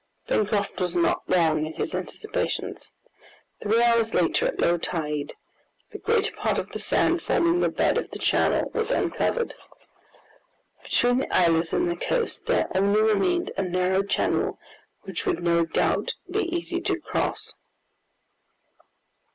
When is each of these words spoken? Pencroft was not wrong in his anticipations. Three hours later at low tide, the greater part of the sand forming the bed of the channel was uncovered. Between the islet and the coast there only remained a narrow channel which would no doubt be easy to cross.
Pencroft 0.27 0.81
was 0.81 0.95
not 0.95 1.21
wrong 1.27 1.63
in 1.63 1.73
his 1.73 1.93
anticipations. 1.93 2.89
Three 3.61 3.83
hours 3.83 4.15
later 4.15 4.47
at 4.47 4.59
low 4.59 4.79
tide, 4.79 5.33
the 5.91 5.99
greater 5.99 6.35
part 6.37 6.57
of 6.57 6.71
the 6.71 6.79
sand 6.79 7.21
forming 7.21 7.59
the 7.59 7.69
bed 7.69 7.99
of 7.99 8.09
the 8.09 8.17
channel 8.17 8.71
was 8.73 8.89
uncovered. 8.89 9.53
Between 10.83 11.19
the 11.19 11.31
islet 11.31 11.71
and 11.71 11.87
the 11.87 11.95
coast 11.95 12.47
there 12.47 12.67
only 12.75 12.99
remained 13.01 13.51
a 13.55 13.61
narrow 13.61 14.01
channel 14.01 14.57
which 15.03 15.27
would 15.27 15.43
no 15.43 15.65
doubt 15.65 16.15
be 16.27 16.45
easy 16.51 16.81
to 16.81 16.97
cross. 16.99 17.53